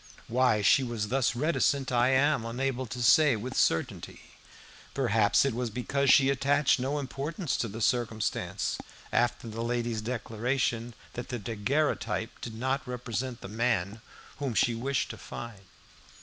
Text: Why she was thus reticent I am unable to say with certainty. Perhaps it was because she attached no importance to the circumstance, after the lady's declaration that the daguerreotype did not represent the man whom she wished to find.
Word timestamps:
Why 0.27 0.63
she 0.63 0.81
was 0.81 1.09
thus 1.09 1.35
reticent 1.35 1.91
I 1.91 2.09
am 2.09 2.43
unable 2.43 2.87
to 2.87 3.03
say 3.03 3.35
with 3.35 3.55
certainty. 3.55 4.31
Perhaps 4.95 5.45
it 5.45 5.53
was 5.53 5.69
because 5.69 6.09
she 6.09 6.31
attached 6.31 6.79
no 6.79 6.97
importance 6.97 7.55
to 7.57 7.67
the 7.67 7.81
circumstance, 7.83 8.79
after 9.13 9.47
the 9.47 9.61
lady's 9.61 10.01
declaration 10.01 10.95
that 11.13 11.29
the 11.29 11.37
daguerreotype 11.37 12.31
did 12.41 12.55
not 12.55 12.81
represent 12.87 13.41
the 13.41 13.47
man 13.47 14.01
whom 14.37 14.55
she 14.55 14.73
wished 14.73 15.11
to 15.11 15.19
find. 15.19 15.61